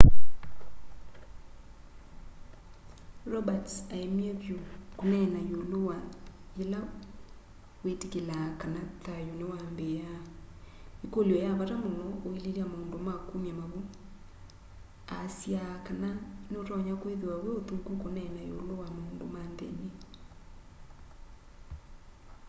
roberts 3.33 3.73
aemie 3.97 4.33
vyu 4.43 4.57
kuneena 4.99 5.39
iulu 5.51 5.79
wa 5.89 5.97
yila 6.57 6.81
witikilaa 7.83 8.47
kana 8.61 8.81
thayu 9.03 9.33
niwambiia 9.39 10.11
ikulyo 11.05 11.37
ya 11.45 11.51
vata 11.59 11.75
muno 11.83 12.07
uililya 12.27 12.65
maundu 12.71 12.97
ma 13.07 13.13
kumya 13.27 13.53
mavu 13.59 13.81
aasya 15.17 15.61
kana 15.87 16.09
ni 16.49 16.55
utonya 16.61 16.93
kwithiwa 17.01 17.35
wi 17.43 17.49
uthuku 17.59 17.91
kuneena 18.01 18.41
iulu 18.49 18.73
wa 18.81 18.87
maundu 18.97 19.25
ma 19.33 19.41
nthini 19.51 19.87